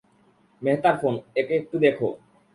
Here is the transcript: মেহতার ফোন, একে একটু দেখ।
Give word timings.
মেহতার 0.61 0.95
ফোন, 1.01 1.13
একে 1.35 1.53
একটু 1.55 1.75
দেখ। 1.79 1.97